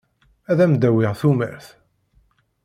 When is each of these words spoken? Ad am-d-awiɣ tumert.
Ad 0.51 0.59
am-d-awiɣ 0.63 1.13
tumert. 1.21 1.67